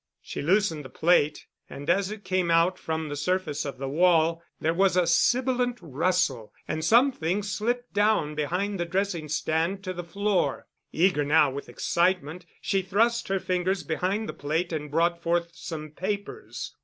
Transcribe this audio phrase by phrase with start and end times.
[0.23, 4.41] She loosened the plate and as it came out from the surface of the wall,
[4.59, 10.03] there was a sibilant rustle and something slipped down behind the dressing stand to the
[10.03, 10.65] floor.
[10.91, 15.91] Eager now with excitement, she thrust her fingers behind the plate and brought forth some
[15.91, 16.73] papers.